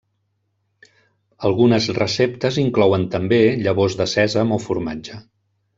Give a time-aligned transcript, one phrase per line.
[1.49, 5.25] Algunes receptes inclouen també llavors de sèsam o formatge.